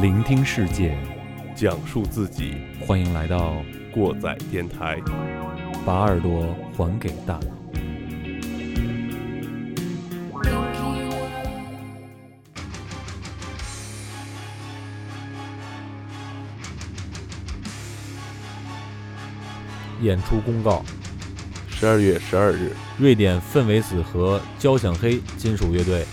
[0.00, 0.94] 聆听世界，
[1.54, 2.56] 讲述自己，
[2.86, 3.56] 欢迎来到
[3.90, 4.98] 过载电台。
[5.86, 7.46] 把耳朵还给大脑。
[20.02, 20.84] 演出公告：
[21.70, 26.04] 十二月十二日，瑞典氛围子和交响黑金属乐队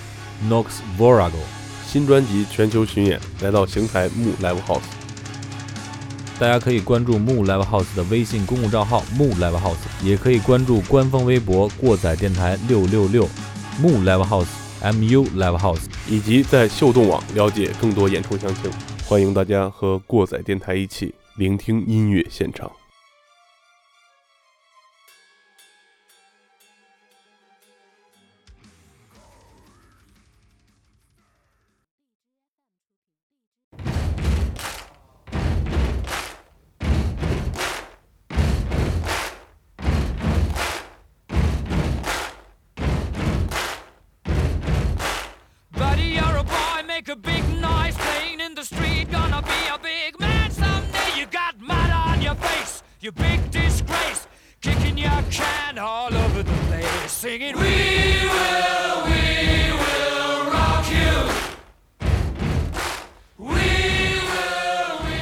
[0.47, 1.33] Nox Vorago
[1.93, 4.81] 新专辑全球巡演来到邢台木 Live House。
[6.39, 13.29] 大家可以关注木 Live House 的微信公共账号木 Live House，也可以关注官方微博过载电台六六六
[13.79, 14.47] 木 Live House
[14.81, 18.71] M U Live House，以及在秀动网了解更多演出详情。
[19.05, 22.71] 欢迎大家和过载电台一起聆听音乐现场。
[57.23, 61.11] Singing, We will, we will rock you.
[63.37, 63.55] We
[64.27, 65.15] will, we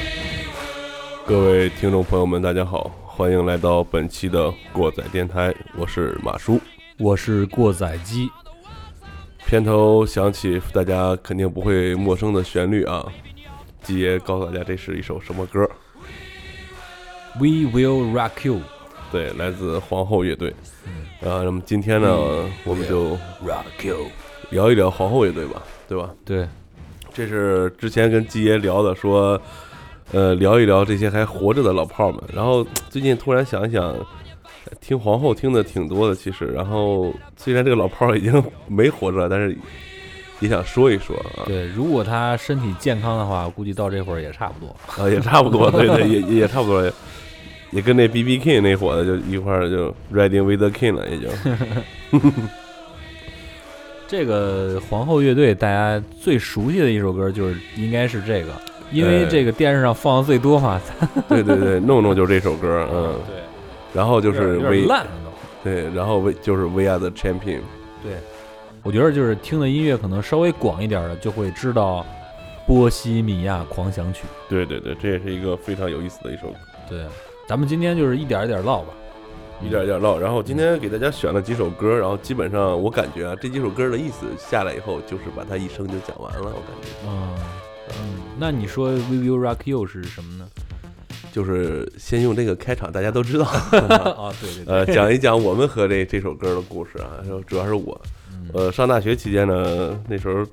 [0.50, 1.26] will.
[1.28, 6.60] 各位听众朋友们，大家好，欢迎来到本期的过载电台，我是马叔。
[6.98, 8.28] 我是过载机。
[9.46, 13.06] 片头响起，大家肯定不会陌生的旋律啊。
[13.80, 15.70] 季爷告诉大家，这是一首什么歌
[17.36, 18.60] ？We will rock you。
[19.12, 20.52] 对，来自皇后乐队。
[21.20, 22.16] 然后，那么今天呢，
[22.64, 23.10] 我们就
[23.46, 24.06] Rock you。
[24.50, 26.10] 聊一聊皇后乐队吧，对吧？
[26.24, 26.48] 对，
[27.14, 29.40] 这是之前跟季爷聊的，说，
[30.12, 32.20] 呃，聊一聊这些还活着的老炮儿们。
[32.34, 33.94] 然后最近突然想一想，
[34.80, 36.46] 听皇后听的挺多的，其实。
[36.46, 39.56] 然后虽然这个老炮儿已经没活着了，但是
[40.40, 44.76] 也想说一说啊，对，如果他身体健康的话，估计到这会儿也差不多。
[45.02, 46.82] 啊，也差不多，对对，也也也差不多，
[47.72, 51.28] 也也跟那 B B King 那伙的就一块儿就 Riding with the King 了，也就。
[54.06, 58.52] 这个皇后乐队，大家最熟悉的一首歌就是应该是这个，
[58.92, 60.80] 因为哎这个电视上放的最多嘛。
[61.28, 63.36] 对对对，弄弄就这首歌，嗯，对，
[63.94, 65.06] 然后就是 We 烂。
[65.64, 67.60] 对，然后 We 就是 We Are the Champion，
[68.02, 68.16] 对，
[68.82, 72.04] 我觉得就是听的音乐可能稍微广一点的，就会知道
[72.66, 76.56] 《波西米亚狂想曲对对对，这也是一个非常有意思的一首歌。》。
[76.90, 77.04] 对，
[77.48, 78.88] 咱们今天就是一点一点唠吧。
[79.64, 80.18] 一点一点唠。
[80.18, 86.40] 然后今天给大家选了几首歌，然后基本上我感觉啊，这几首歌的意思下来以后，就是把它一生就讲完了。
[86.40, 87.34] 我感觉嗯
[87.90, 90.48] 嗯，那你说《We Will Rock You》是什么呢？
[91.32, 97.22] 就是先用这个开场，大家都知道，啊， 对对对，呃，讲一讲我们和这这首歌的故事啊。
[97.46, 98.00] 主要是我，
[98.32, 100.44] 嗯呃，上大学期间呢，那时候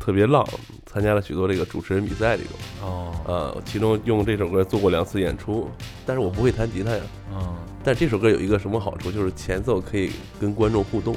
[0.00, 0.44] 特别浪，
[0.86, 2.52] 参加了许多这个主持人比赛这种，
[2.82, 5.68] 哦，呃，其中用这首歌做过两次演出，
[6.06, 7.02] 但是我不会弹吉他呀。
[7.32, 11.14] 嗯，但这首歌有一个什么好处，就是前奏可以跟观众互动。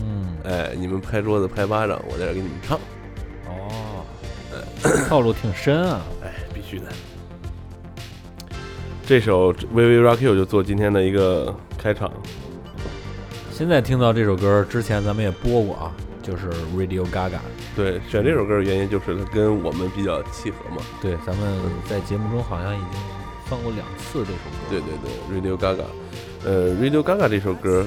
[0.00, 2.76] 嗯，哎，你们拍桌子拍巴掌，我在这儿给你们唱。
[3.46, 4.04] 哦，
[5.08, 6.02] 套路挺深啊。
[6.24, 6.86] 哎，必须的。
[9.06, 12.10] 这首《微微 Rock You》就做今天的一个开场。
[13.52, 17.40] 现在听到这首歌之前，咱们也播过啊，就是 Radio Gaga。
[17.76, 20.82] 对，选这首歌的原因就是它跟我们比较契合嘛。
[21.00, 23.00] 对，咱们在节目中好像已经
[23.46, 24.70] 放过两次这首歌。
[24.70, 25.84] 对对对，Radio Gaga，
[26.44, 27.84] 呃，Radio Gaga 这首歌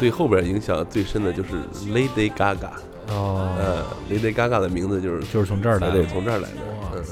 [0.00, 1.50] 对后边影响最深的就是
[1.92, 2.70] Lady Gaga。
[3.10, 5.92] 哦，呃，Lady Gaga 的名字就是就是从这儿来的。
[5.92, 6.56] 对，从这儿来的。
[6.94, 7.04] 嗯，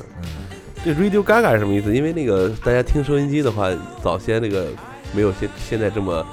[0.84, 1.94] 这 Radio Gaga 是什么意思？
[1.94, 3.68] 因为那个大家听收音机的话，
[4.02, 4.68] 早先那个
[5.14, 6.26] 没有现现在这么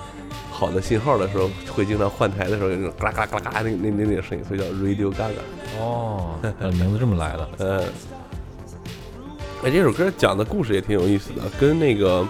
[0.60, 5.80] 好的信号的时候，会经常换台的时候有那种嘎啦嘎啦嘎啦嘎那那那那个声音，所以叫 Radio Gaga。
[5.80, 7.50] 哦，呃名字这么来的。
[7.60, 7.80] 嗯，
[9.64, 12.28] 哎，这首歌讲的故事也挺有意思的，跟那个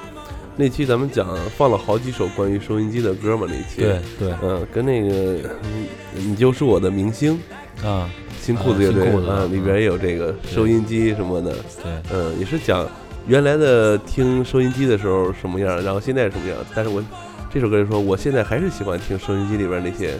[0.56, 3.82] 那期咱们讲放了好几首关于收音机的歌嘛，那期。
[3.82, 4.00] 对。
[4.20, 7.40] 对嗯，跟那个嗯你就是我的明星，
[7.84, 8.08] 啊，
[8.40, 11.52] 新裤子乐队啊，里边也有这个收音机什么的。
[11.82, 12.88] 对，嗯，也是讲
[13.28, 16.58] 原来的听收音机的时候什么样，然后现在什么样。
[16.76, 17.04] 但是我
[17.52, 20.14] 这首歌就说，我现在还是喜欢听收音机里边那些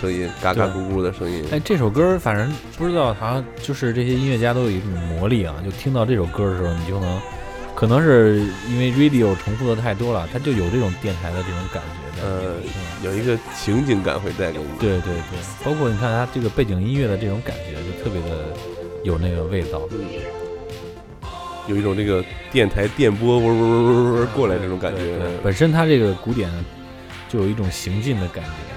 [0.00, 1.44] 声音，嘎嘎咕咕的声音。
[1.52, 7.20] 哎，这首歌反正不知道，好像就是这些音乐家都有一种魔力啊，就听到这首歌的时候，你就能，
[7.76, 12.22] 可能是因为 radio 重复的太多了，它就有这种电台的这种感觉。
[12.22, 14.64] 呃嗯有一个情景感会带给你。
[14.80, 18.56] 对对对，包括你看它这个背景音乐的这种感觉，就特别的
[19.04, 19.80] 有那个味道。
[21.66, 25.16] 有一种那个电台电波嗡嗡嗡嗡嗡过来那种感觉。
[25.42, 26.50] 本身它这个鼓点
[27.28, 28.73] 就有一种行进的感觉。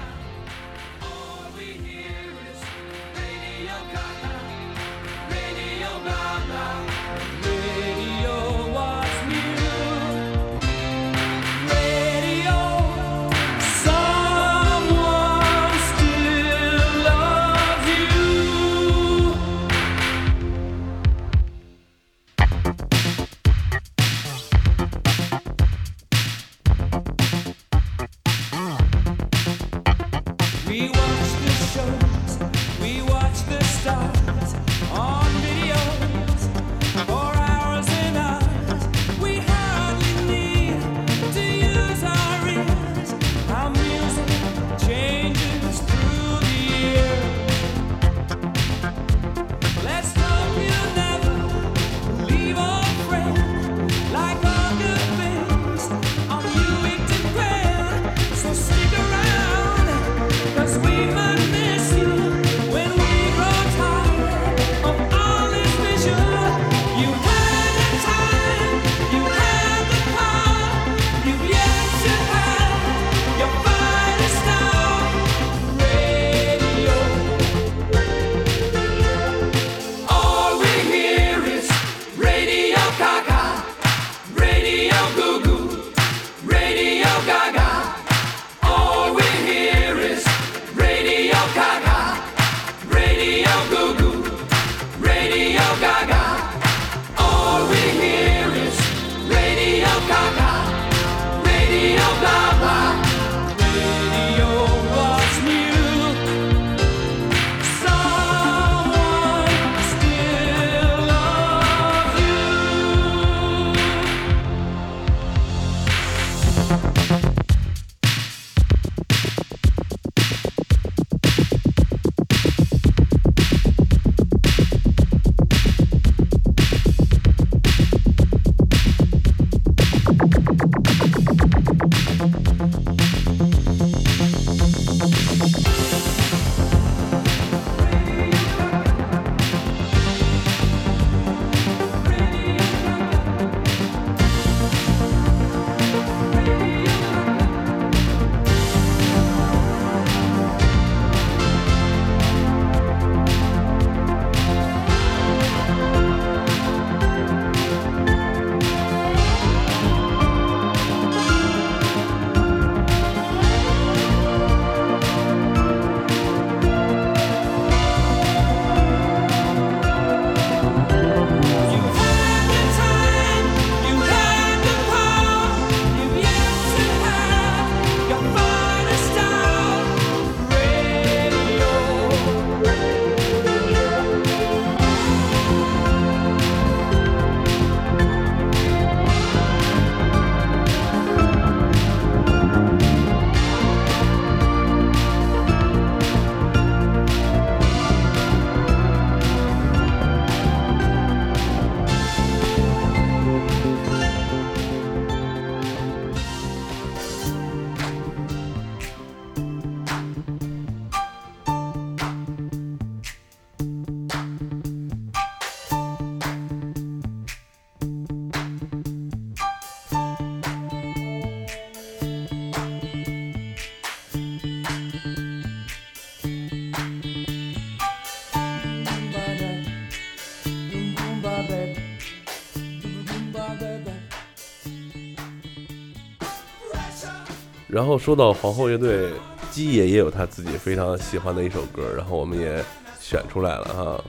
[237.68, 239.10] 然后说到皇后乐队，
[239.50, 242.64] 基爷也有他自己非常喜欢的一首歌，然后我们也
[242.98, 244.04] 选出来了哈。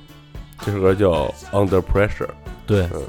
[0.65, 2.27] 这首歌叫《Under Pressure》，
[2.65, 3.03] 对，嗯，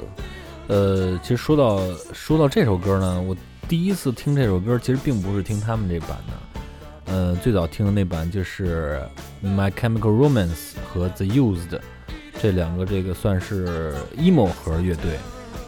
[0.67, 1.81] 呃，其实说到
[2.13, 3.35] 说到这首歌呢，我
[3.69, 9.01] 第一次听这首歌，其实并不是听他们这版的，呃，最早听的那版就是
[9.47, 10.49] 《My Chemical Romance》
[10.93, 11.69] 和《The Used》
[12.41, 15.17] 这两个，这个算是 emo 和乐队，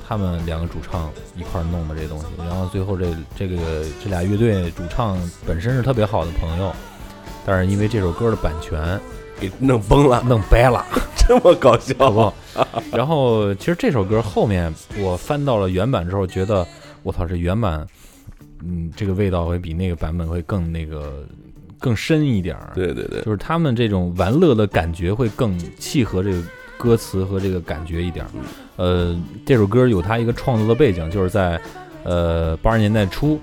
[0.08, 6.72] 他们两个主唱一块儿弄的这东西，然后最后这这个这俩乐队主唱本身是特别好的朋友，
[7.46, 9.00] 但是因为这首歌的版权
[9.40, 10.86] 给弄崩了，弄掰了。
[11.26, 12.34] 这么搞笑好不好？
[12.92, 16.68] 然后其实这首歌后面我翻到了原版之后，觉得
[17.02, 17.88] 我操，这原版，
[18.62, 21.26] 嗯，这个味道会比那个版本会更那个
[21.80, 26.42] 更深一点儿。，对对对，就是他们这种玩乐的感觉会更契合这个
[26.84, 28.32] 歌词和这个感觉一点儿。
[28.76, 31.60] 呃，这首歌有他一个创作的背景，就是在
[32.04, 33.40] 呃八十年代初，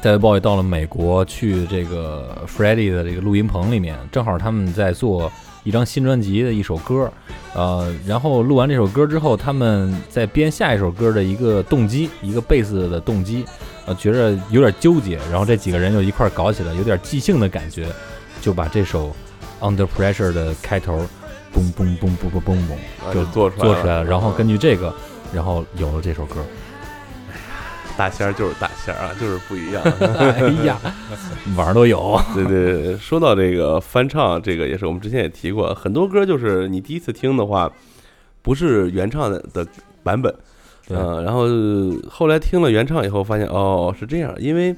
[0.00, 5.30] 戴维鲍伊到了美国去这个 Freddie 的这个录音棚里面，正好他们在做
[5.62, 7.12] 一张新专辑的一首歌，
[7.54, 13.44] 呃，然后录完这首歌之后，他们在编下一首歌的一个动机，一个贝斯的动机，
[13.84, 17.86] 呃，觉着有点纠结，然后这几个人就一块搞起来，有点即兴的感觉，
[18.40, 19.14] 就把这首
[19.60, 21.04] Under Pressure 的开头，
[21.58, 22.72] 嘣嘣嘣嘣嘣嘣嘣，
[23.04, 24.94] 啊就做出来做出来了，然后根据据这个，
[25.34, 26.36] 然后有了这首歌。
[27.96, 29.82] 大仙儿就是大仙儿啊，就是不一样。
[30.14, 30.78] 哎呀，
[31.56, 32.16] 玩儿都有。
[32.32, 37.68] 对对对，说到这个翻唱，这个也是我们之前也提过，很多歌就是你第一次听的话，
[38.40, 39.66] 不是原唱的的
[40.04, 40.32] 版本，
[40.86, 41.48] 对嗯、然后
[42.08, 44.72] 后来听了原唱以后，发现哦是这样，因为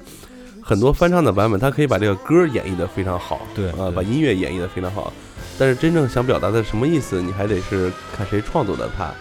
[0.59, 5.13] 很多翻唱的版本，它可以把这个歌演绎的非常好，啊、对对把音乐演绎的非常好，
[5.61, 9.11] 但是真正想表达的什么意思，你还得是看谁创作的它，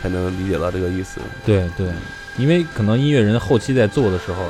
[0.00, 1.20] 才能理解到这个意思。
[1.44, 1.88] 对对，
[2.36, 4.44] 因为可能音乐人后期在做的时候，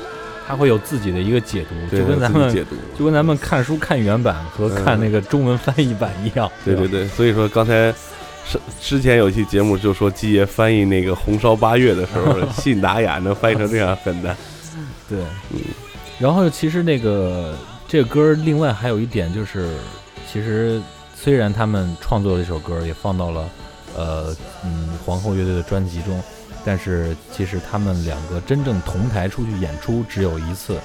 [0.46, 2.76] 他会有自己的一个解读，就跟咱们解读。
[2.98, 6.46] 就跟咱们看书看原版和看那个中文翻译版一样。
[6.46, 7.90] 吧对对对，所以说刚才
[8.44, 14.36] 是之前有一期节目就说基爷翻译那个《红烧八月》的时候，信达雅能翻译成这样很难。
[15.08, 15.18] 对，
[15.52, 15.60] 嗯
[16.18, 19.70] 然后其实那个这个歌，另外还有一点就是，
[20.30, 20.78] 其实
[21.20, 23.44] 虽然他们创作了一首歌，也放到了
[23.96, 26.22] 呃嗯皇后乐队的专辑中，
[26.64, 30.78] 但是其实他们两个真正同台出去演出只有一次，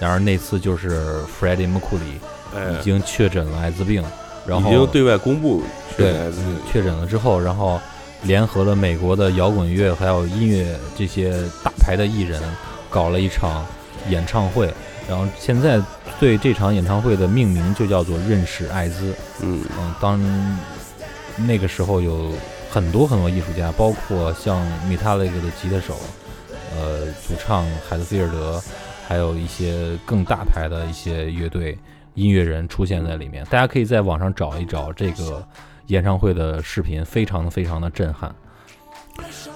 [0.00, 2.18] 然而那次就是 Freddie Mercury
[2.56, 4.02] 哎已，经确诊了艾滋病，
[4.46, 5.62] 然后已经对外公布
[5.98, 7.78] 对确诊艾滋病确诊了之后，然后
[8.22, 12.42] 联合了美国的摇滚乐还有音乐这些大牌的艺人，
[12.88, 13.66] 搞了一场
[14.08, 14.72] 演唱会。
[15.06, 15.78] 然后现在
[16.20, 19.14] 对这场演唱会的命名就叫做“认识艾滋”。
[19.42, 20.20] 嗯嗯，当
[21.36, 22.32] 那个时候有
[22.70, 25.96] 很多很多艺术家，包括像 Metallica 的吉他手，
[26.76, 28.62] 呃，主唱海德菲尔德，
[29.06, 31.76] 还有一些更大牌的一些乐队
[32.14, 33.44] 音乐人出现在里面。
[33.46, 35.46] 大家可以在网上找一找这个
[35.88, 38.34] 演唱会的视频，非常非常的震撼。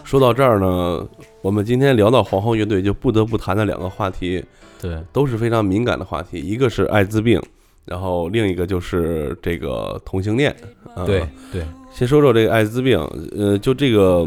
[0.04, 1.06] 说到这儿呢，
[1.42, 4.44] 我们今天聊到皇后乐队，就不得不谈的两个话题，
[4.80, 7.42] 对，都是非常敏感的话题，一个是艾滋病，
[7.84, 10.54] 然后另一个就是这个同性恋。
[10.94, 12.98] 啊对，对，先说说这个艾滋病，
[13.36, 14.26] 呃，就这个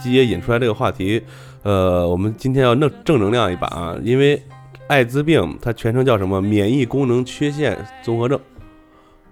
[0.00, 1.20] 基爷引出来这个话题，
[1.62, 4.40] 呃，我们今天要弄正能量一把啊，因为
[4.86, 6.40] 艾滋病它全称叫什么？
[6.40, 8.38] 免疫功能缺陷综合症，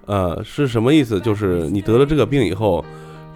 [0.07, 1.21] 呃，是什么意思？
[1.21, 2.85] 就是你得了这个病以后，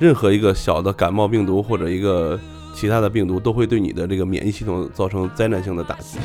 [0.01, 2.39] 任何一个小的感冒病毒或者一个
[2.75, 6.19] 其他的病毒都会对你的这个免疫系统造成灾难性的打击。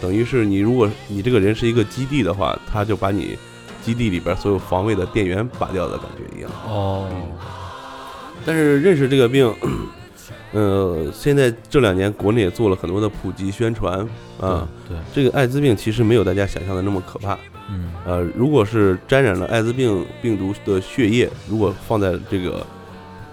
[0.00, 3.38] 等于是你如果你这个人是一个基地的话，他就把你
[3.82, 6.50] 基地里边所有防卫的电源拔掉的感觉一样。
[6.66, 7.08] 哦，
[8.44, 9.54] 但是认识这个病，
[10.52, 13.98] 呃，现在这两年国内也做了很多的普及宣传
[14.40, 14.66] 啊。
[14.88, 17.38] 对，对，这个艾滋病其实没有大家想象的那么可怕。
[17.70, 22.66] 嗯，呃，如果是沾染了艾滋病病毒的血液，如果放在这个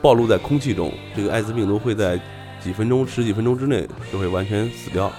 [0.01, 2.19] 暴露在空气中，这个艾滋病毒会在
[2.61, 5.11] 几分钟、十几分钟之内就会完全死掉。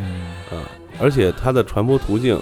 [0.00, 0.68] 嗯，啊，
[1.00, 2.40] 而且它的传播途径，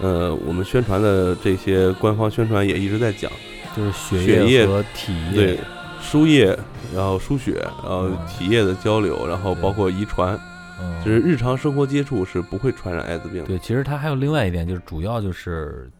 [0.00, 3.30] 呃，我们宣传的这些官方宣传也一直在讲，
[3.76, 5.58] 就是血血液和体液，对，
[6.00, 6.56] 输液，
[6.94, 10.38] 然后输血，然后嗯体液的交流，然后包括遗传，
[10.80, 13.46] 嗯，就是日常生活接触是不会传染艾滋病的。
[13.46, 15.90] 对，其实它还有另外一点，就是主要就是，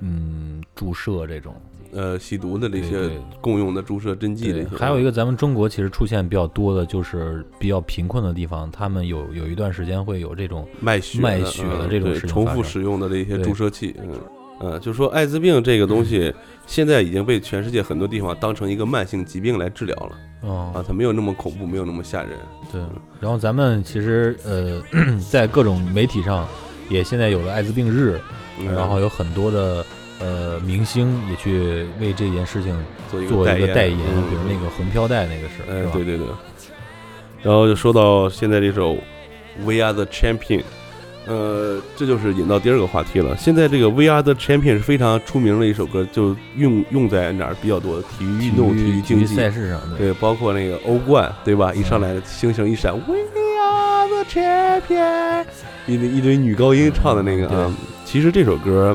[0.00, 1.54] 嗯，注射这种，
[1.92, 14.10] 呃，吸毒的这些共用的注射针剂这些，，还有一个咱们中国其实出现比较多的，就是比较贫困的地方，他们有有一段时间会有这种，卖血卖的嗯血的这种对重复使用的这些注射器，嗯。
[14.62, 16.30] 呃，就说艾滋病这个东西，
[16.66, 22.32] 现在已经被全世界很多地方当成一个慢性疾病来治疗了哦、啊，它没有那么恐怖，没有那么吓人。
[22.70, 22.78] 对。
[23.18, 24.82] 然后咱们其实呃，
[25.30, 26.46] 在各种媒体上
[26.90, 28.20] 也现在有了艾滋病日，
[28.58, 29.82] 嗯然后有很多的
[30.20, 32.76] 呃明星也去为这件事情
[33.10, 35.90] 做一个代言，嗯比如那个红飘带那个事，哎是，吧？
[35.94, 36.26] 对对对。
[37.42, 38.92] 然后就说到现在这首
[39.64, 40.60] 《We Are the Champion》，
[41.26, 43.34] 呃，这就是引到第二个话题了。
[43.38, 47.98] 现在这个《We Are the Champion》是非常出名的一首歌，就用用在哪儿比较多？
[48.02, 51.72] 体育运动、体育竞技，赛事上，对，对，包括那个欧冠，对吧？
[51.74, 53.16] 一上来星星一闪，We
[53.62, 55.46] Are the Champion，
[55.86, 57.74] 一堆一堆女高音唱的那个啊。
[58.04, 58.94] 其实这首歌，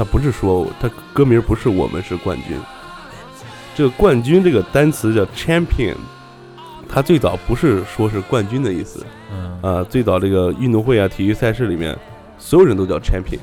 [0.00, 2.58] 它不是说他歌名不是我们是冠军，
[3.74, 5.94] 这个冠军这个单词叫 champion，
[6.88, 9.04] 它最早不是说是冠军的意思。
[9.30, 11.94] 嗯，啊，最早这个运动会啊、体育赛事里面，
[12.38, 13.40] 所有人都叫 champion，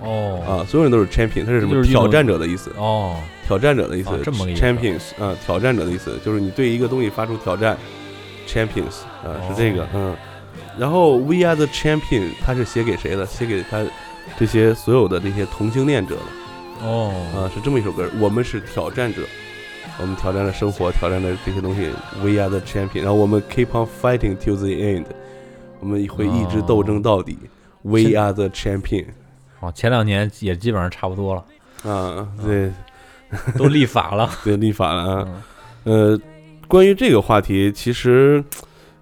[0.00, 0.42] 哦。
[0.44, 1.80] 啊，所有人都是 champion，它是什么？
[1.84, 3.14] 挑战者的意思，哦。
[3.46, 6.18] 挑战者的意思啊，这么个 champions 啊，挑战者的意思。
[6.24, 7.78] 就是你对一个东西发出挑战
[8.44, 10.16] ，champions 啊，是这个哦，嗯。
[10.76, 13.24] 然后 We Are the Champion，它是写给谁的？
[13.24, 13.84] 写给他
[14.38, 18.08] 这些所有的这些同性恋者的哦啊，是这么一首歌。
[18.18, 19.22] 我们是挑战者，
[20.00, 21.90] 我们挑战了生活，挑战了这些东西。
[22.22, 25.06] We are the champion，然后我们 keep on fighting till the end，
[25.80, 27.38] 我们会一直斗争到底。
[27.82, 29.06] We are the champion
[29.60, 31.44] 哦，前两年也基本上差不多了，
[31.90, 32.70] 啊，对
[33.56, 34.28] 都立法了。
[34.44, 35.28] 对，立法了啊。
[35.28, 35.42] 嗯
[35.84, 36.20] 呃，
[36.66, 38.42] 关于这个话题，其实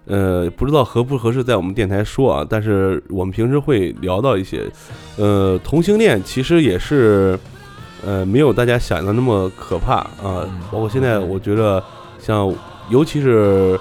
[0.05, 4.63] 呃不知道合不合适在我们电台说啊，但是我们平时会聊到一些，
[5.17, 7.37] 呃，同性恋其实也是
[8.05, 10.45] 呃没有大家想的那么可怕啊。
[10.45, 11.83] 嗯包括现在，我觉得
[12.19, 12.53] 像
[12.89, 13.79] 尤其是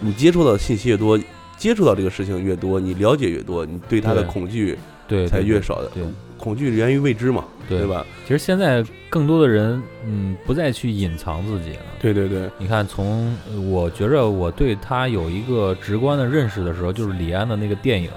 [0.00, 1.18] 你接触到的信息越多。
[1.58, 5.90] 接触到这个事情越多，你了解越多，你对他的恐惧对，才越少的。
[5.94, 6.02] 对，
[6.38, 8.04] 恐惧源于未知嘛，对对吧？
[8.26, 11.80] 其实现在更多的人，嗯，不再去隐藏自己了。
[11.98, 18.10] 对对对，你看，从呃我觉着我对他有一个直观的认识的时候，就是李安的那个电影，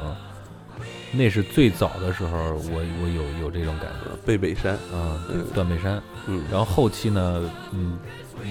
[1.11, 2.37] 那是最早的时候，
[2.71, 4.15] 我我有有这种感觉。
[4.25, 5.17] 背北山，啊，
[5.55, 6.01] 断背山。
[6.27, 7.97] 嗯，然后后期呢，嗯，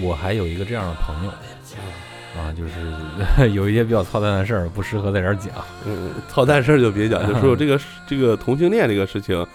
[0.02, 1.32] 我还有一个这样的朋友，
[2.36, 5.52] 啊，就是 有一些比较操蛋的事儿，不适合在这儿讲。
[5.86, 9.46] 嗯，操蛋事儿就别讲，就说 这个这个同性恋这个事情，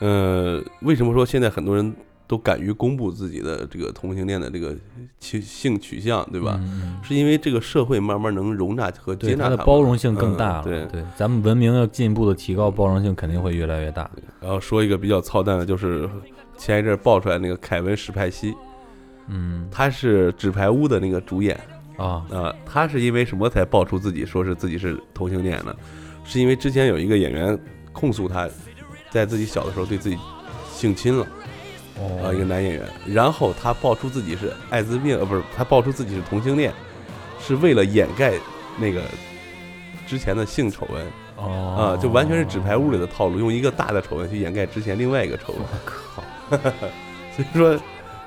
[0.00, 1.94] 呃，为什么说现在很多人
[2.26, 4.74] 都敢于公布自己的这个同性恋的这个
[5.20, 6.58] 性性取向，对吧？
[7.02, 10.64] 是因为这个社会慢慢能容纳和接纳它的纳他们包容性更大了。
[10.66, 14.10] 嗯对，对，咱们文明要进一步的提高，包容性肯定会越来越大。
[14.40, 16.08] 然后说一个比较操蛋的，就是
[16.56, 18.54] 前一阵儿爆出来那个凯文史派西，
[19.28, 21.58] 嗯他是《纸牌屋》的那个主演
[21.96, 25.74] 啊，啊、他是因为什么才爆出自己说是自己是同性恋呢？
[26.24, 27.58] 是因为之前有一个演员
[27.92, 28.48] 控诉他
[29.10, 30.18] 在自己小的时候对自己
[30.72, 31.26] 性侵了。
[31.96, 36.72] 啊，一个哦，男演员，然后他爆出自己是艾滋病，呃，不是，他爆出自己是同性恋，
[37.38, 38.32] 是为了掩盖
[38.76, 39.00] 那个
[40.04, 45.62] 之前的性丑闻哦啊，就完全是纸牌屋里的套路，用一个大的丑闻去掩盖之前另外一个丑闻。
[45.62, 46.58] 我靠，
[47.36, 47.78] 所以说，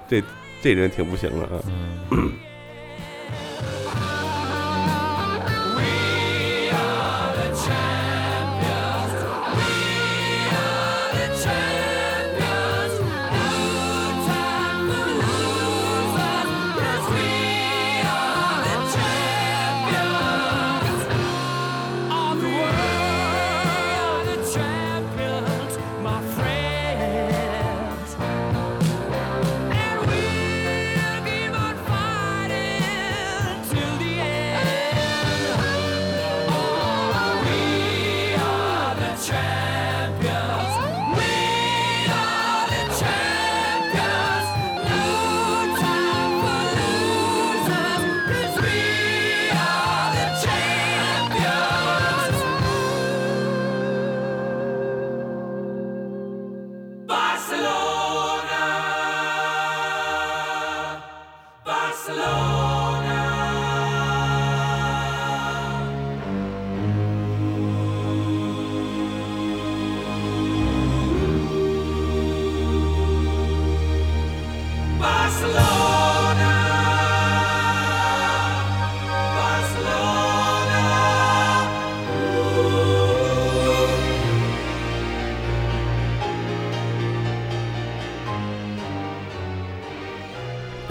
[0.08, 0.24] 这
[0.62, 1.62] 这人挺不行的啊。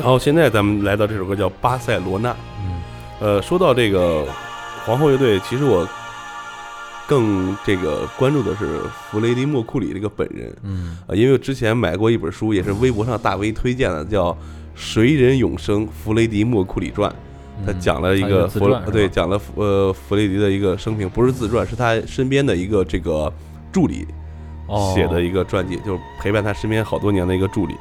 [0.06, 2.30] 然后现在咱们来到这首歌叫《巴塞罗那》。
[2.60, 2.80] 嗯
[3.18, 4.24] 呃，说到这个
[4.84, 5.84] 皇后乐队，其实我
[7.08, 10.56] 更这个关注的是弗雷迪莫库里这个本人。
[10.62, 14.30] 嗯啊，因为之前买过一本书，也是微博上大 V 推荐的，叫
[14.76, 17.10] 《谁人永生：弗雷迪莫库里传》。
[17.66, 23.32] 他嗯讲了一个弗对，讲了呃弗雷迪的一个生平，不是自传，是他身边的一个这个
[23.72, 24.06] 助理
[24.68, 27.74] 哦写的一个传记，就是陪伴他身边好多年的一个助理。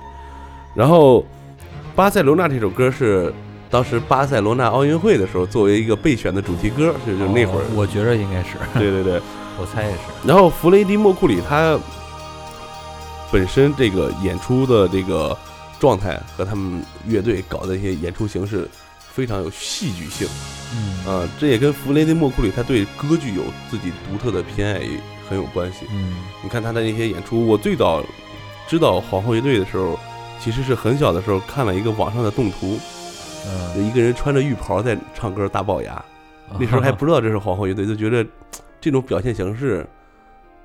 [0.73, 1.19] 然后，
[1.95, 3.33] 《巴塞罗那》这首歌是
[3.69, 9.21] 当时巴塞罗那奥运会的时候作为一个备选的主题歌，就就那会儿哦，我觉着应该是， 对对对。
[9.57, 9.99] 我猜也是。
[10.27, 11.79] 然后弗雷迪莫库里他
[13.31, 15.35] 本身这个演出的这个
[15.79, 18.67] 状态和他们乐队搞的一些演出形式
[19.13, 20.27] 非常有戏剧性
[20.73, 25.85] 嗯啊，这也跟弗雷迪莫库里他对歌剧有自己独特的偏爱也很有关系。
[25.89, 28.03] 嗯你看他的那些演出，我最早
[28.67, 29.97] 知道皇后乐队的时候，
[30.39, 32.79] 其实是很小的时候看了一个网上的动图，
[33.75, 36.03] 有嗯，一个人穿着浴袍在唱歌大龅牙，
[36.59, 38.25] 那时候还不知道这是皇后乐队，就觉得
[38.79, 39.85] 这种表现形式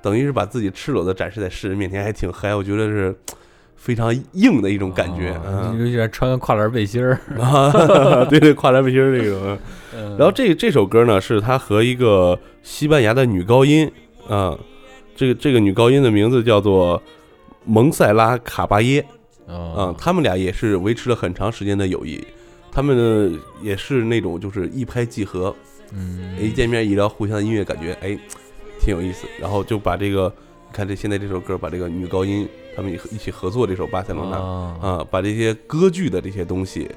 [0.01, 3.15] 等于是把自己赤裸的展示在世人面前，还挺嗨，我觉得是
[3.75, 7.19] 非常硬的一种感觉，哦嗯，有点穿个跨栏背心儿。
[7.41, 9.57] 啊，对对，跨栏背心儿这种。
[9.95, 10.15] 嗯。
[10.17, 13.91] 然后这这首歌呢，是他和一个西班牙的女高音
[14.27, 14.55] 啊，
[15.15, 17.01] 这个这个女高音的名字叫做
[17.65, 19.03] 蒙塞拉卡巴耶
[19.51, 22.25] 啊哦，，他们俩也是维持了很长时间的友谊。
[22.73, 25.53] 他们呢也是那种就是一拍即合，
[25.91, 28.17] 嗯，一见面一聊互相的音乐，感觉哎
[28.79, 30.33] 挺有意思，然后就把这个
[30.69, 36.89] 你看这现在这首歌把这个女高音他们一起合作这首《巴塞罗那》啊，啊，把这些歌剧的这些东西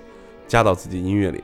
[0.46, 1.42] 加到自己音乐里。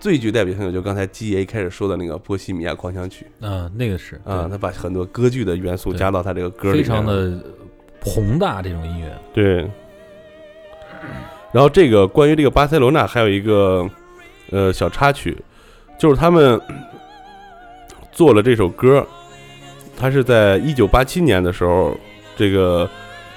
[0.00, 7.38] 最具代表性的就刚才基爷一开始说的那个《波西米亚狂想曲啊，那个是》啊，他把很多歌剧的元素加到他这个歌里，非常的
[8.00, 9.14] 宏大这种音乐。
[9.34, 9.70] 对。
[11.52, 13.88] 然后这个关于这个巴塞罗那还有一个
[14.50, 15.36] 呃小插曲，
[15.98, 16.60] 就是他们
[18.10, 19.06] 做了这首歌，
[19.96, 21.96] 他是在一九八七年的时候，
[22.36, 22.88] 这个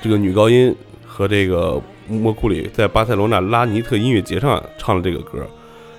[0.02, 0.74] 这个女高音
[1.06, 5.46] 和这个莫库里在巴塞罗那拉尼特音乐节上唱了这个歌，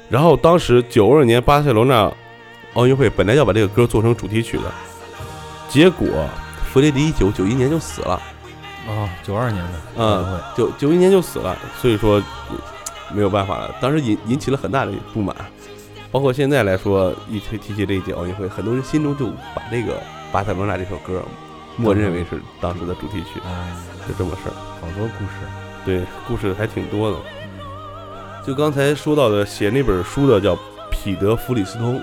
[0.08, 2.10] 然后当时九二年巴塞罗那
[2.74, 4.64] 奥运会本来要把这个歌做成主题曲的，
[5.68, 6.06] 结果
[6.64, 8.20] 弗雷迪一九九一年就死了。
[8.88, 12.20] 啊，九二年的嗯会九九一年就死了，所以说
[12.50, 12.56] 嗯
[13.14, 13.74] 没有办法了。
[13.80, 15.34] 当时引引起了很大的不满，
[16.10, 20.00] 包括现在来说，一提提起这一届奥运会，很多人心中就把这个
[20.32, 21.22] 巴塞罗那这首歌
[21.76, 24.54] 默认为是当时的主题曲，哎，是这么事儿。
[24.80, 25.32] 好多故事。
[25.84, 27.16] 对，故事还挺多的。
[28.46, 30.56] 就刚才说到的，写那本书的叫
[30.90, 32.00] 彼得·弗里斯通，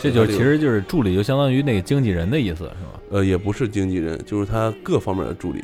[0.00, 3.00] 这就其实就是助理，就相当于那个经纪人的意思，是吧？
[3.10, 5.62] 呃也不是经纪人，就是他各方面的助理，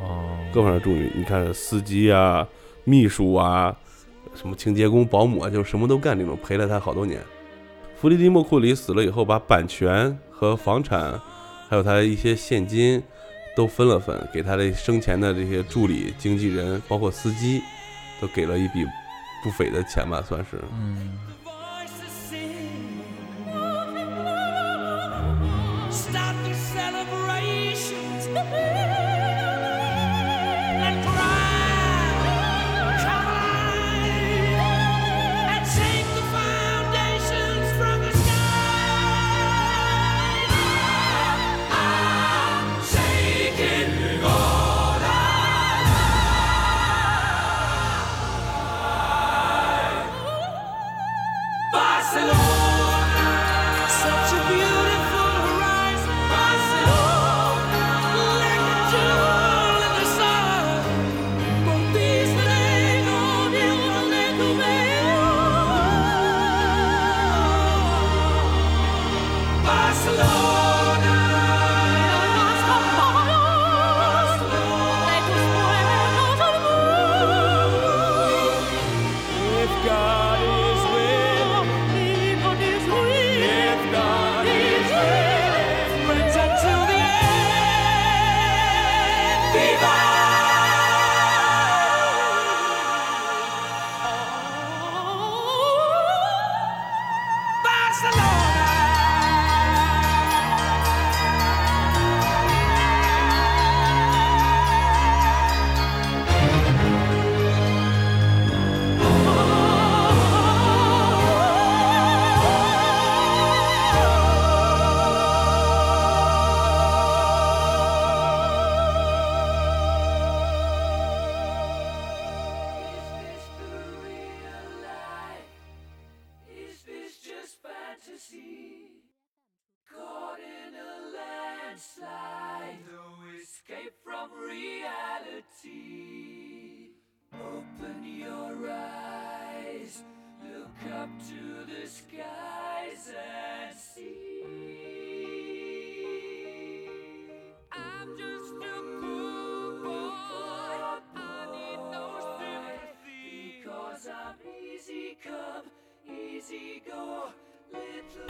[0.00, 2.46] 哦，各方面助理，你看司机啊、
[2.84, 3.74] 秘书啊、
[4.34, 7.20] 什么清洁工、保姆啊，就是什么都干这种，陪了他好多年。
[8.00, 11.20] 弗雷迪·莫库里死了以后，把版权和房产，
[11.68, 13.02] 还有他一些现金
[13.54, 17.60] 都分了分，给他的生前的这些助理、经纪人，包括司机，
[18.20, 18.86] 都给了一笔
[19.44, 20.58] 不菲的钱吧，算是。
[20.72, 21.18] 嗯，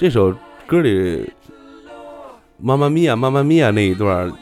[0.00, 0.34] 这首
[0.66, 1.30] 歌里
[2.56, 4.32] “妈妈咪呀，妈妈咪呀”那一段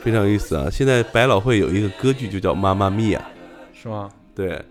[0.00, 0.70] 非常有意思啊。
[0.70, 3.20] 现在百老汇有一个歌剧就叫《妈妈咪呀》，
[3.82, 4.08] 是吗？
[4.32, 4.64] 对，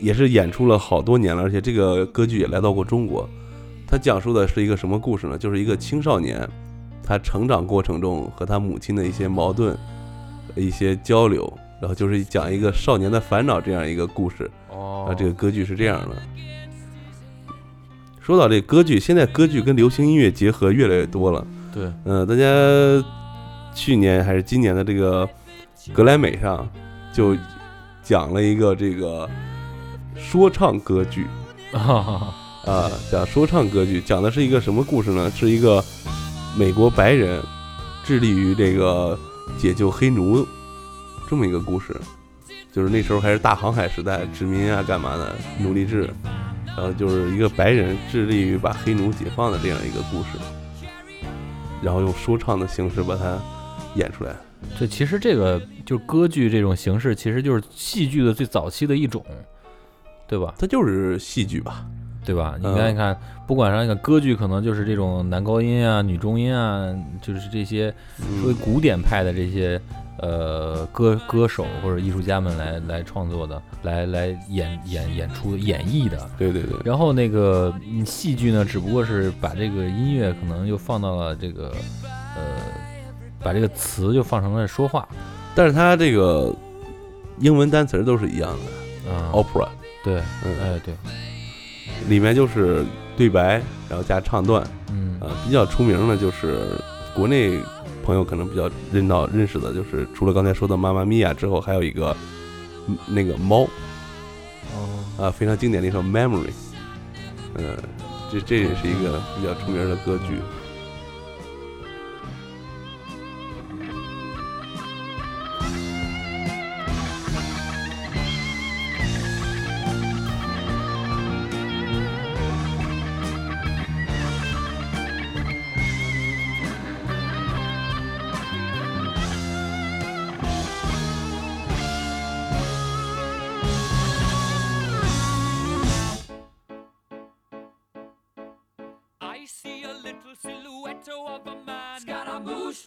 [0.00, 3.28] 也是演出了好多年了，而且这个歌剧也来到过中国。
[3.86, 5.38] 它讲述的是一个什么故事呢？
[5.38, 6.44] 就是一个青少年，
[7.00, 9.78] 他成长过程中和他母亲的一些矛盾、
[10.56, 14.50] 一些交流，然后就是讲一个少年的烦恼这样一个故事。
[14.70, 16.16] 哦啊，这个歌剧是这样的。
[18.30, 21.44] 说到这歌剧，现在歌剧跟流行音乐结合越来越多了。
[21.74, 22.44] 对，嗯、大家
[23.74, 25.28] 去年还是今年的这个
[25.92, 26.64] 格莱美上
[27.12, 27.36] 就
[28.04, 29.28] 讲了一个这个
[30.14, 31.26] 说唱歌剧
[31.72, 32.32] 啊，
[32.66, 35.28] 啊，讲说唱歌剧，讲的是一个什么故事呢？
[35.32, 35.84] 是一个
[36.56, 37.42] 美国白人
[38.04, 39.18] 致力于这个
[39.58, 40.46] 解救黑奴
[41.28, 42.00] 这么一个故事，
[42.72, 46.08] 就是那时候还是大航海时代，殖民啊，干嘛的，奴隶制，
[46.76, 50.38] 然后就是一个白人致力于把黑奴解放的这样一个故事，
[51.82, 53.38] 然后用说唱的形式把它
[53.94, 54.34] 演出来。
[54.78, 59.24] 对，其实这个就是歌剧这种形式，其实就是戏剧的最早期的一种，
[60.28, 60.54] 对吧？
[60.58, 61.86] 它就是戏剧吧，
[62.24, 62.56] 对吧？
[62.60, 63.18] 你嗯看一看，
[63.50, 66.88] 不管是那个歌剧，可能就是这种男高音啊、女中音啊，
[67.20, 69.80] 就是这些属于嗯，古典派的这些
[70.20, 76.30] 呃歌歌手或者艺术家们来来创作的，来来演演演出演绎的。
[76.38, 81.72] 对对对，然后那个嗯戏剧呢，只不过是把这个音乐可能又放到了这个
[82.36, 82.42] 呃，
[83.42, 85.08] 把这个词就放成了说话。
[85.56, 86.54] 但是它这个
[87.40, 88.56] 英文单词都是一样
[89.04, 89.32] 的啊。
[89.32, 89.68] ，opera，
[90.04, 90.94] 对，嗯，哎对，
[92.08, 92.84] 里面就是
[93.20, 94.66] 对白，然后加唱段。
[94.90, 96.74] 嗯呃，比较出名的就是
[97.14, 97.60] 国内
[98.02, 102.16] 朋友可能比较认到认识的，就是除了刚才说的《妈妈咪呀》之后，还有一个
[102.88, 103.68] 嗯那个猫
[104.74, 106.46] 哦啊，非常经典的一首《Memory》。
[107.56, 107.76] 嗯，
[108.32, 110.38] 这这也是一个比较出名的歌剧。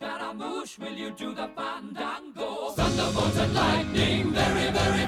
[0.04, 2.72] Scaramouche, will you do the fandango?
[2.76, 5.08] Thunderbolts and lightning, very, very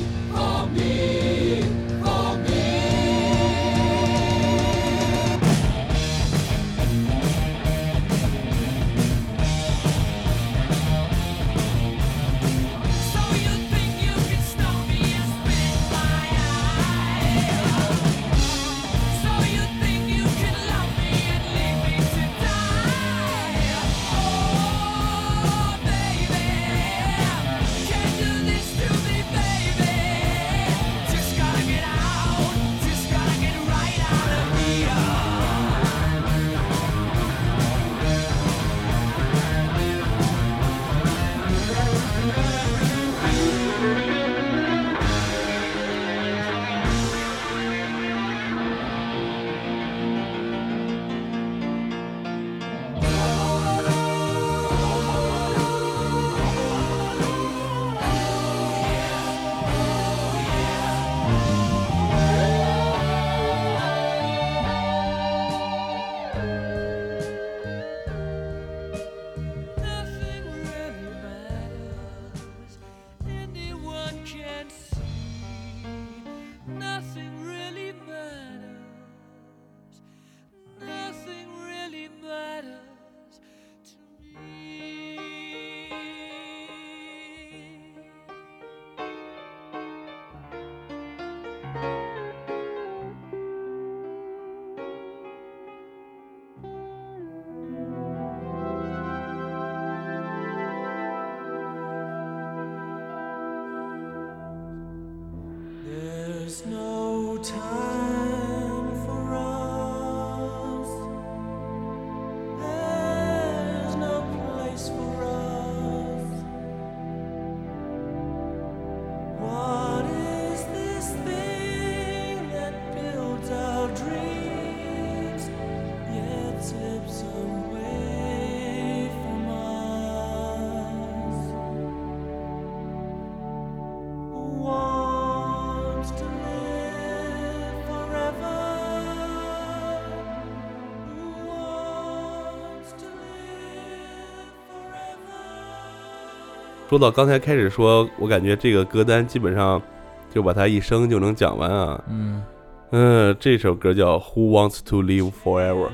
[146.91, 149.81] 说到刚才开始说，我感觉这个歌单基本上
[150.29, 152.03] 就把它一生就能讲完啊。
[152.09, 152.43] 嗯
[152.89, 155.87] 嗯，这首歌叫《Who Wants to Live Forever》。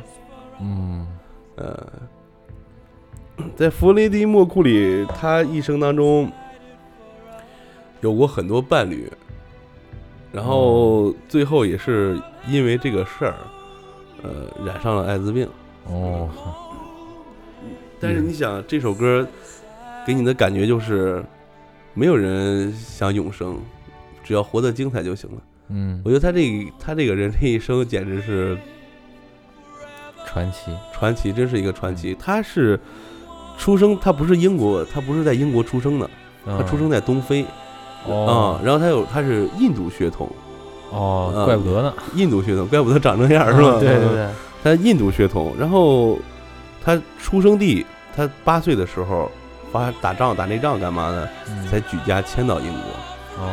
[0.60, 1.08] 嗯
[1.56, 1.88] 呃，
[3.56, 6.32] 在弗雷迪·莫库里，他一生当中
[8.02, 9.08] 有过很多伴侣，
[10.32, 13.36] 然后最后也是因为这个事儿，
[14.24, 14.32] 呃，
[14.66, 15.48] 染上了艾滋病。
[15.86, 16.28] 哦，
[18.00, 19.28] 但是你想，这首歌
[20.08, 21.22] 给你的感觉就是，
[21.94, 23.60] 没有人想永生，
[24.24, 25.38] 只要活得精彩就行了。
[25.68, 26.02] 嗯。
[26.06, 28.58] 我，觉得他这他这个人这一生简直是
[30.26, 32.16] 传奇，传奇，真是一个传奇。
[32.18, 32.80] 他是
[33.58, 36.10] 出生，他不是英国，他不是在英国出生的，
[36.46, 37.46] 他他出生在东非。
[38.08, 40.30] 啊、然后他有他是印度血统，
[40.92, 43.74] 哦，啊怪不得呢，印度血统，怪不得长这样是吧？
[43.76, 44.30] 嗯对对对，
[44.64, 46.18] 他印度血统，然后
[46.82, 49.30] 他出生地，他八岁的时候
[49.72, 51.30] 发打仗打内仗干嘛的？
[51.50, 53.48] 嗯才举家迁到英国哦，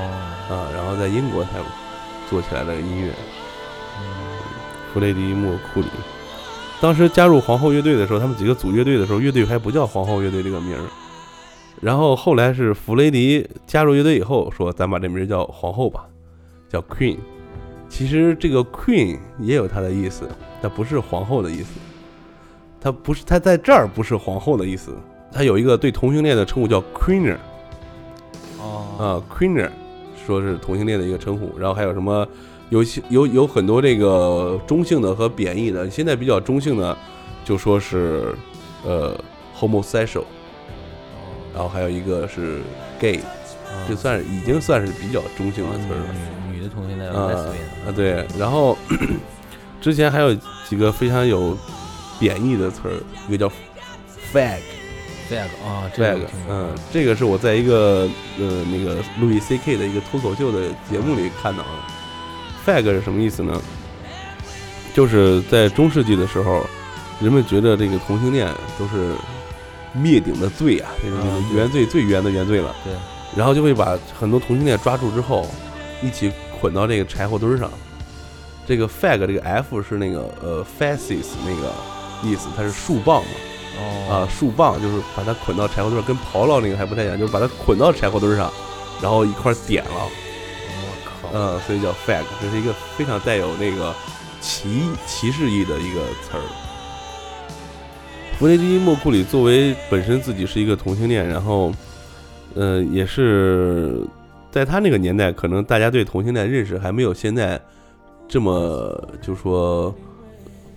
[0.48, 1.50] 啊，然后在英国才
[2.30, 3.12] 做起来的音乐。
[3.98, 4.04] 嗯
[4.92, 5.88] 弗雷迪·莫库里，
[6.80, 10.84] 当时加入皇后乐队的时候，他们几个组乐队的时候，乐队还不叫皇后乐队这个名儿。
[11.80, 16.06] 然后后来是弗雷迪加入乐队以后，说咱把这名儿叫皇后吧，
[16.68, 17.18] 叫 Queen。
[17.88, 20.28] 其实这个 Queen 也有它的意思，
[20.62, 21.72] 它不是皇后的意思，
[22.80, 24.96] 它不是它在这儿不是皇后的意思，
[25.34, 27.36] 它有一个对同性恋的称呼叫 Queener
[28.60, 29.68] 哦，啊，Queener
[30.24, 32.26] 说是同性恋的一个称呼，然后还有什么
[32.70, 36.96] 有些有有很多这个中性的和贬义的，现在比较中性的
[37.44, 38.32] 就说是
[38.84, 39.18] 呃
[39.58, 40.24] homosexual，
[41.52, 42.60] 然后还有一个是
[43.00, 43.18] gay，
[43.88, 46.14] 这算是已经算是比较中性的词儿了。
[46.48, 47.34] 女女的同性恋啊
[47.86, 48.78] 啊对，然后
[49.82, 50.32] 之前还有
[50.68, 51.58] 几个非常有
[52.20, 53.52] 贬义的词儿，一个叫
[54.32, 54.60] fag。
[55.28, 58.08] Fag 啊，这个嗯，这个是我在一个
[58.38, 61.68] 呃那个路易 C K 的一个脱口秀的节目里看到的。
[62.66, 63.60] fag 是什么意思呢？
[64.94, 66.64] 就是在中世纪的时候，
[67.20, 69.14] 人们觉得这个同性恋都是
[69.92, 71.16] 灭顶的罪啊，这个
[71.54, 72.74] 原罪最原的原罪了。
[72.84, 72.92] 对，
[73.36, 75.48] 然后就会把很多同性恋抓住之后，
[76.02, 77.70] 一起捆到这个柴火堆上。
[78.66, 81.72] 这个 fag 这个 F 是那个呃 fascis 那个
[82.22, 83.30] 意思，它是树棒嘛。
[83.76, 88.50] 啊，哦，树棒就是把它捆到柴火堆儿，跟刨烙那个还不太一样，就是把它捆到柴火堆儿上，
[89.02, 93.94] 然后一块点了，我靠，嗯，所以叫 fag，这是一个非常带有那个
[94.40, 96.42] 歧歧视意的一个词儿。
[98.38, 101.72] 弗雷迪·莫库里作为本身自己是一个同性恋，然后，
[102.54, 104.00] 呃，也是
[104.50, 107.60] 在他那个年代，可能大家对同性恋认识还没有现在
[108.26, 109.94] 这么就说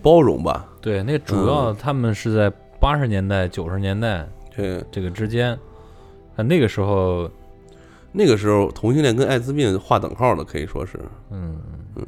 [0.03, 0.67] 包容吧。
[0.79, 5.51] 对，那主要他们是在八十年代、九十年代对，这个之间，
[6.35, 7.29] 啊，那个时候，
[8.11, 10.99] 那个时候同性恋跟艾滋病划等号的，可以说是。
[11.29, 11.59] 嗯。
[11.95, 12.05] 嗯，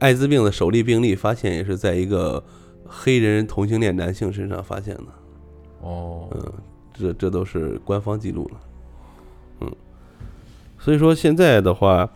[0.00, 2.42] 艾滋病的首例病例发现也是在一个
[2.84, 5.04] 黑人同性恋男性身上发现的，
[5.82, 6.52] 哦，嗯，
[6.92, 8.60] 这这都是官方记录了，
[9.60, 9.72] 嗯，
[10.80, 12.10] 所以说现在的话，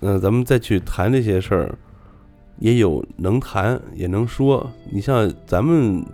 [0.00, 1.78] 嗯、咱们再去谈这些事儿，
[2.58, 4.70] 也有能谈也能说。
[4.90, 6.04] 你像咱们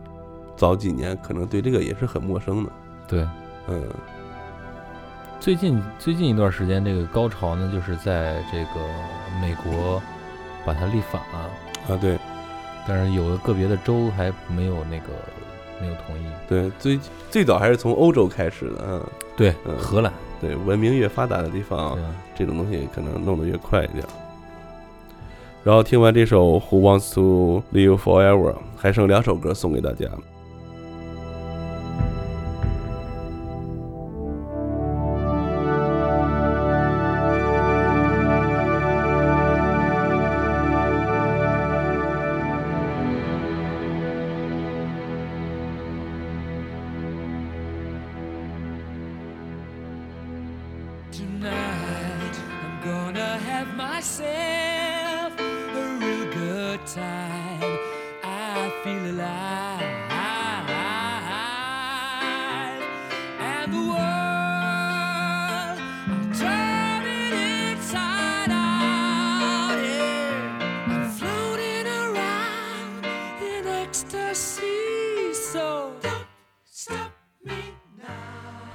[0.57, 2.71] 早几年可能对这个也是很陌生的，
[3.09, 3.27] 对，
[3.69, 3.83] 嗯，
[5.39, 8.81] 最近最近一段时间，这个高潮呢，就是在这个
[9.41, 10.03] 美国
[10.65, 12.19] 把它立法了，啊，对。
[12.89, 15.09] 但是有的个别的州还没有那个
[15.81, 16.23] 没有同意。
[16.49, 16.99] 对，最
[17.31, 19.07] 最早还是从欧洲开始的，嗯，
[19.37, 19.77] 对，嗯。
[19.79, 21.99] 荷兰，对，文明越发达的地方，
[22.35, 24.05] 这种东西可能弄得越快一点。
[25.63, 30.07] 然后听完这首《Who Wants to Live Forever》，还剩两首歌送给大家。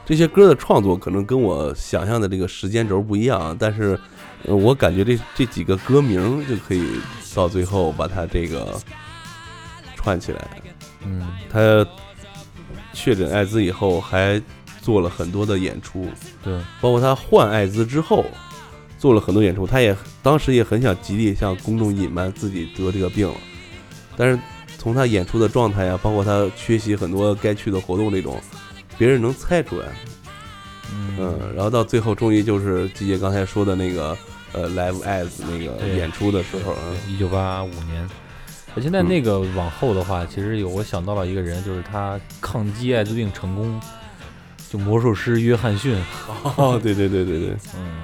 [0.05, 3.99] 这些歌的创作可能跟我想象的这个时间轴不一样，但是，
[4.43, 6.85] 呃，我感觉这这几个歌名就可以
[7.33, 8.79] 到最后把它这个
[9.95, 10.47] 串起来。
[11.03, 11.85] 嗯，他
[12.93, 14.39] 确诊艾滋以后，还
[14.79, 16.07] 做了很多的演出，
[16.43, 18.23] 对，包括他患艾滋之后，
[18.99, 19.65] 做了很多演出。
[19.65, 23.35] 他也当时也很想极力向公众隐瞒自己得这个病了，
[24.15, 24.39] 但是
[24.77, 28.39] 从他演出的状态呀，包括他缺席很多该去的活动这种，
[28.97, 29.87] 别人能猜出来。
[31.17, 34.17] 嗯，然后到最后，终于就是季姐刚才说的那个
[34.51, 38.07] 呃，Live As 那个演出的时候，嗯一九八五年。
[38.81, 43.79] 现在那个往后的话，其实有我想到了一个人，就是他抗击艾滋病成功，
[44.69, 45.97] 就魔术师约翰逊。
[46.57, 47.55] 哦，对对对对对。
[47.77, 48.01] 嗯，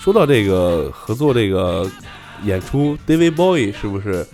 [0.00, 1.88] 说到这个合作这个
[2.42, 4.26] 演出，David Bowie 是不是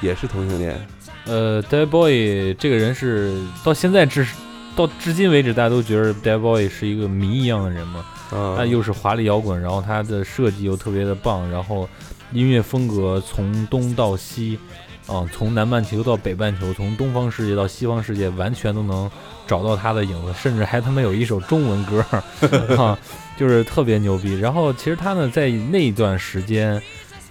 [0.00, 0.80] 也是同性恋？
[1.28, 4.26] 呃，David Bowie 这个人是到现在至
[4.74, 8.04] 到至今为止，大家都觉得 David Bowie 是一个谜一样的人嘛。
[8.30, 11.88] 啊，他又是华丽摇滚，然后他的设计又特别的棒，然后
[12.32, 14.58] 音乐风格从东到西，
[15.06, 19.10] 啊、从南半球到北半球，从东方世界到西方世界，完全都能
[19.46, 22.04] 找到他的影子，甚至还他妈有一首中文歌，
[22.76, 22.98] 啊，
[23.38, 24.38] 就是特别牛逼。
[24.38, 26.80] 然后其实他呢，在那一段时间，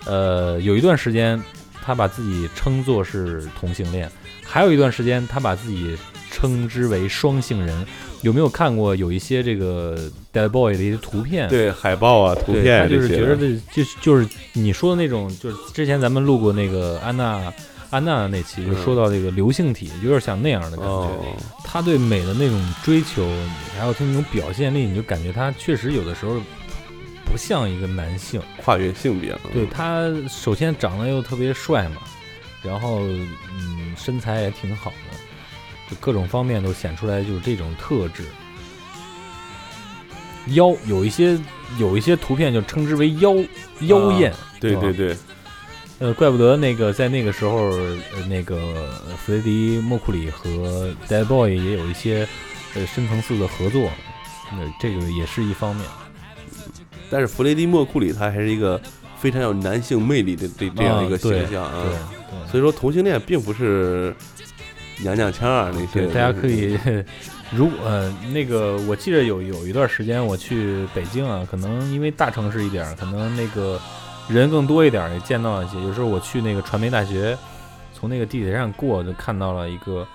[0.05, 1.39] 呃，有一段时间
[1.87, 4.11] 他把自己称作是同性恋，
[4.43, 5.97] 还有一段时间他把自己
[6.29, 7.87] 称之为双性人。
[8.23, 9.97] 有没有看过有一些这个
[10.33, 11.47] Dead Boy 的一些图片？
[11.47, 17.41] 对海报啊、图片，他就是觉得这就就是你说的那种，就是之前咱们录过那个安娜
[17.89, 20.91] 安娜的那期，就说到这个流性体，有点像那样的感觉。
[20.91, 23.25] 哦，他对美的那种追求，
[23.79, 26.35] 还有他那种表现力，你就感觉他确实有的时候
[27.29, 28.41] 不像一个男性。
[28.63, 32.01] 跨越性别，嗯对他，首先长得又特别帅嘛，
[32.61, 35.17] 然后嗯，身材也挺好的，
[35.89, 38.23] 就各种方面都显出来就是这种特质。
[40.53, 41.37] 妖有一些
[41.77, 43.35] 有一些图片就称之为妖
[43.81, 45.17] 妖艳，对对对，
[45.99, 52.25] 呃，怪不得那个在那个时候，呃，那个弗雷迪·莫库里和 Dead Boy 也有一些
[52.75, 53.91] 呃深层次的合作，
[54.51, 55.85] 呃，这个也是一方面。
[57.09, 58.79] 但是弗雷迪·莫库里他还是一个
[59.17, 62.51] 非常有男性魅力的这这样一个形象啊，对对。
[62.51, 64.15] 所以说同性恋并不是
[65.01, 66.77] 娘娘腔啊那些，对，大家可以，
[67.51, 73.79] 如果呃那个，我记得有有一段时间我去北京啊，可能因为大城市一点，可能那个
[74.27, 75.81] 人更多一点，也见到一些。
[75.81, 77.37] 有时候我去那个传媒大学，
[77.93, 80.05] 从那个地铁站过，就看到了一个，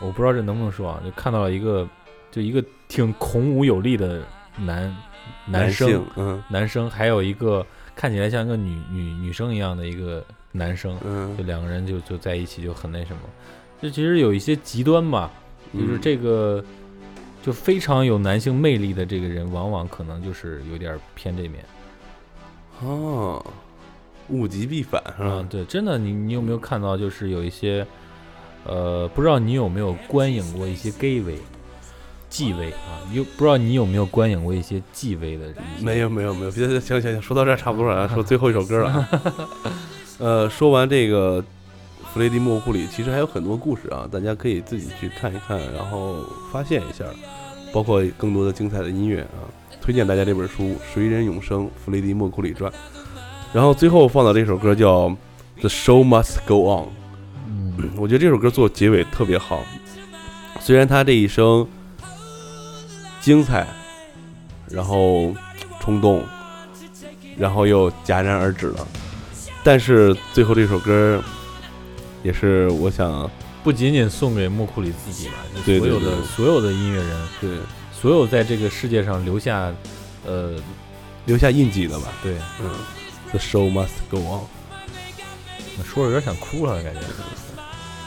[0.00, 1.86] 我不知道这能不能说啊，就看到了一个，
[2.30, 4.22] 就一个挺孔武有力的
[4.58, 4.94] 男
[5.46, 6.04] 男生，
[6.48, 13.22] 男生，还有一个看起来像一个女女女生一样的一个男生，就嗯，两个人就就在一起就很那什么，
[13.80, 15.30] 这其实有一些极端吧，
[15.72, 16.64] 就是嗯这个
[17.42, 21.64] 就非常有男性魅力的这个人，往往可能就是有点偏这面。
[22.82, 23.44] 哦，
[24.28, 27.86] 物极必反是吧？，啊对，真的，你你有没有看到，就是有一些
[28.64, 31.38] 呃，不知道你有没有观影过一些 gay 位、
[32.28, 33.00] G 位啊？
[33.10, 35.44] 你有不知道你有没有观影过一些 G 位的？
[35.80, 39.08] 没有没有没有，别行行行，说到这儿差不多了，说最后一首歌了啊。
[40.18, 41.44] 呃，说完这个
[42.12, 47.04] 弗雷迪莫库里，其实还有很多故事啊，大家可以自己去看一看，然后发现一下，
[47.72, 49.46] 包括更多的精彩的音乐啊。
[49.80, 52.70] 推荐大家这本书《谁人永生：弗雷迪莫库里传》。
[53.52, 55.08] 然后最后放到这首歌叫
[55.60, 56.84] 《The Show Must Go On》。
[57.46, 59.62] 嗯，我觉得这首歌做结尾特别好，
[60.60, 61.66] 虽然他这一生
[63.26, 63.66] 精彩，
[64.70, 65.34] 然后
[65.80, 66.24] 冲动，
[67.36, 68.86] 然后又戛然而止了，
[69.64, 71.20] 但是最后这首歌
[72.22, 73.28] 也是我想
[73.64, 75.34] 不仅仅送给莫库里自己吧，
[75.66, 77.50] 就所有的所有的音乐人，对
[77.92, 79.72] 所有在这个世界上留下，
[80.24, 80.54] 呃，
[81.24, 82.06] 留下印记的吧。
[82.22, 82.70] 对，嗯
[83.30, 85.84] ，The show must go on。
[85.84, 87.00] 说着有点想哭了，感觉。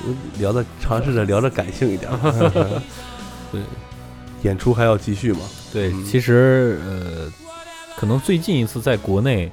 [0.06, 2.32] 我聊的尝试着聊着感性一点吧。
[3.52, 3.62] 对，
[4.44, 5.40] 演出还要继续嘛？
[5.72, 7.32] 对，嗯其实呃，
[7.98, 9.52] 可能最近一次在国内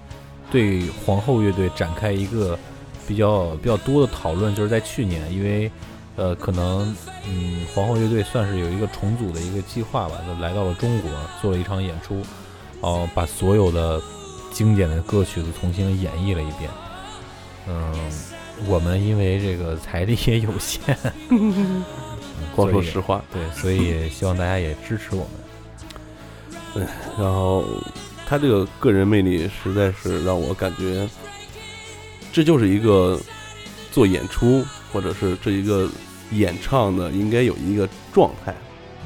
[0.50, 2.58] 对皇后乐队展开一个
[3.06, 5.70] 比较比较多的讨论，就是在去年，因为
[6.16, 6.94] 呃，可能
[7.28, 11.10] 嗯，皇后乐队算是有一个重组的一个计划吧，就来到了中国
[11.42, 12.22] 做了一场演出，
[12.80, 14.00] 哦、把所有的
[14.52, 16.70] 经典的歌曲都重新演绎了一遍。
[17.68, 17.92] 嗯，
[18.66, 20.96] 我们因为这个财力也有限，
[21.30, 21.84] 嗯
[22.54, 23.22] 光说实话。
[23.32, 25.26] 对，所以希望大家也支持我
[26.74, 26.86] 们。
[27.18, 27.64] 然后
[28.26, 31.08] 他这个个人魅力实在是让我感觉，
[32.32, 33.18] 这就是一个
[33.90, 35.88] 做演出或者是这一个
[36.32, 38.54] 演唱的应该有一个状态，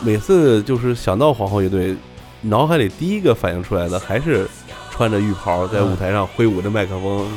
[0.00, 1.96] 每次就是想到皇后乐队，
[2.40, 4.48] 脑海里第一个反应出来的还是
[4.90, 7.28] 穿着浴袍在舞台上挥舞着麦克风，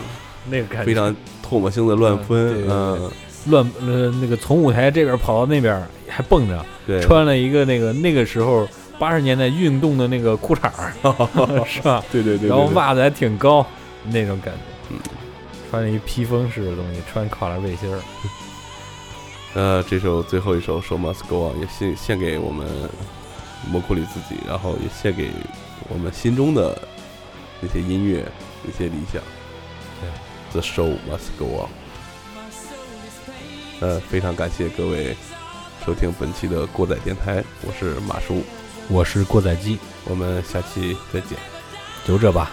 [0.47, 1.15] 那个感觉非常
[1.51, 3.11] 唾沫星子乱喷嗯，
[3.47, 8.65] 乱呃那个从舞台这边跑到那边还蹦着，对，穿了一个那个那个时候
[8.97, 10.93] 八十年代运动的那个裤衩儿，
[11.67, 12.01] 是吧？
[12.09, 13.65] 对对对，然后袜子还挺高，
[14.05, 14.59] 那种感觉。
[14.91, 14.97] 嗯
[15.69, 17.99] 穿了一披风式的东西，穿跨栏背心儿。
[19.55, 22.67] 呃，这首最后一首《Show Must Go On》也献献给我们
[23.69, 25.29] 魔库里自己，然后也献给
[25.87, 26.77] 我们心中的
[27.61, 28.25] 那些音乐、
[28.63, 29.21] 那些理想。
[30.51, 31.69] 对，The Show Must Go On。
[33.79, 35.15] 呃，非常感谢各位
[35.85, 38.43] 收听本期的过载电台，我是马叔，
[38.87, 41.37] 我是过载机，我们下期再见。
[42.05, 42.51] 就这吧。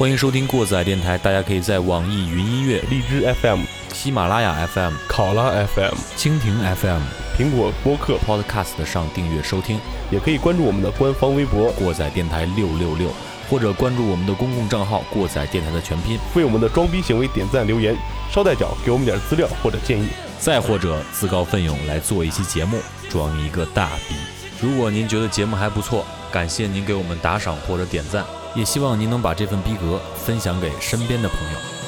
[0.00, 3.60] 欢迎收听过载电台，大家可以在网易云音乐、荔枝 FM、
[3.92, 7.02] 喜马拉雅 FM、考拉 FM、蜻蜓 FM、
[7.36, 9.78] 苹果播客，Podcast 上订阅收听
[10.10, 13.10] 也可以关注我们的官方微博，过载电台六六六，
[13.50, 17.94] 或者关注我们的公共账号“过载电台”的全拼，为我们的装逼行为点赞留言，
[18.32, 20.08] 捎带脚给我们点资料或者建议。
[20.38, 22.78] 再或者自告奋勇来做一期节目，
[23.10, 24.14] 装一个大逼。
[24.62, 28.24] 如果您觉得节目还不错，感谢您给我们打赏或者点赞，
[28.54, 31.79] 也希望您能把这份逼格分享给身边的朋友。